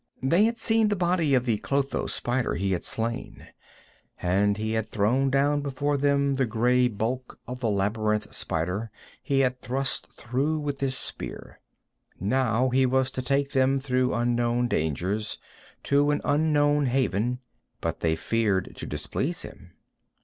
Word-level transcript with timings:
They 0.23 0.45
had 0.45 0.57
seen 0.57 0.87
the 0.87 0.95
body 0.95 1.35
of 1.35 1.45
the 1.45 1.59
clotho 1.59 2.07
spider 2.07 2.55
he 2.55 2.71
had 2.71 2.83
slain, 2.83 3.49
and 4.19 4.57
he 4.57 4.71
had 4.71 4.89
thrown 4.89 5.29
down 5.29 5.61
before 5.61 5.95
them 5.95 6.37
the 6.37 6.47
gray 6.47 6.87
bulk 6.87 7.39
of 7.47 7.59
the 7.59 7.69
labyrinth 7.69 8.33
spider 8.33 8.89
he 9.21 9.41
had 9.41 9.61
thrust 9.61 10.11
through 10.11 10.57
with 10.57 10.79
his 10.79 10.97
spear. 10.97 11.59
Now 12.19 12.69
he 12.69 12.87
was 12.87 13.11
to 13.11 13.21
take 13.21 13.51
them 13.51 13.79
through 13.79 14.15
unknown 14.15 14.67
dangers 14.67 15.37
to 15.83 16.09
an 16.09 16.21
unknown 16.25 16.87
haven, 16.87 17.37
but 17.79 17.99
they 17.99 18.15
feared 18.15 18.75
to 18.77 18.87
displease 18.87 19.43
him. 19.43 19.75